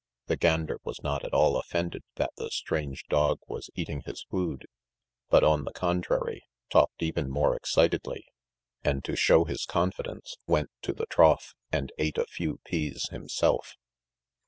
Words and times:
The 0.25 0.35
gander 0.35 0.79
was 0.83 1.03
not 1.03 1.23
at 1.23 1.31
all 1.31 1.57
offended 1.57 2.01
that 2.15 2.31
the 2.35 2.49
strange 2.49 3.03
dog 3.07 3.37
was 3.45 3.69
eating 3.75 4.01
his 4.03 4.23
food, 4.31 4.65
but, 5.29 5.43
on 5.43 5.63
the 5.63 5.71
contrary, 5.73 6.41
talked 6.71 7.03
even 7.03 7.29
more 7.29 7.55
excitedly, 7.55 8.25
and 8.83 9.05
to 9.05 9.15
show 9.15 9.45
his 9.45 9.63
confidence 9.67 10.37
went 10.47 10.71
to 10.81 10.93
the 10.93 11.05
trough 11.05 11.53
and 11.71 11.91
ate 11.99 12.17
a 12.17 12.25
few 12.25 12.57
peas 12.65 13.09
himself. 13.09 13.75